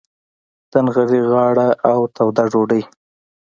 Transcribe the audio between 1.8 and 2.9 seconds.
او توده ډوډۍ.